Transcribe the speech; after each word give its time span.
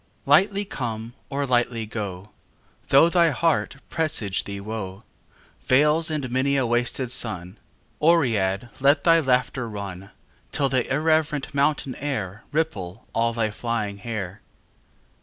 XXV 0.23 0.27
Lightly 0.29 0.65
come 0.65 1.13
or 1.29 1.45
lightly 1.45 1.85
go: 1.85 2.31
Though 2.87 3.07
thy 3.07 3.29
heart 3.29 3.75
presage 3.87 4.45
thee 4.45 4.59
woe, 4.59 5.03
Vales 5.67 6.09
and 6.09 6.31
many 6.31 6.57
a 6.57 6.65
wasted 6.65 7.11
sun, 7.11 7.59
Oread 8.01 8.69
let 8.79 9.03
thy 9.03 9.19
laughter 9.19 9.69
run, 9.69 10.09
Till 10.51 10.69
the 10.69 10.91
irreverent 10.91 11.53
mountain 11.53 11.93
air 11.93 12.43
Ripple 12.51 13.05
all 13.13 13.31
thy 13.33 13.51
flying 13.51 13.97
hair. 13.99 14.41